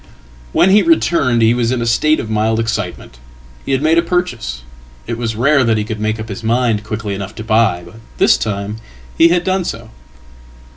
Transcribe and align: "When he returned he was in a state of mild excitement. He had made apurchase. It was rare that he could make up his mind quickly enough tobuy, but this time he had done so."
"When 0.51 0.71
he 0.71 0.81
returned 0.81 1.43
he 1.43 1.53
was 1.53 1.71
in 1.71 1.79
a 1.79 1.85
state 1.85 2.19
of 2.19 2.27
mild 2.27 2.59
excitement. 2.59 3.19
He 3.63 3.71
had 3.71 3.83
made 3.83 3.99
apurchase. 3.99 4.63
It 5.05 5.15
was 5.15 5.35
rare 5.35 5.63
that 5.63 5.77
he 5.77 5.83
could 5.83 5.99
make 5.99 6.19
up 6.19 6.27
his 6.29 6.43
mind 6.43 6.83
quickly 6.83 7.13
enough 7.13 7.35
tobuy, 7.35 7.85
but 7.85 7.99
this 8.17 8.35
time 8.35 8.77
he 9.15 9.27
had 9.27 9.43
done 9.43 9.63
so." 9.63 9.91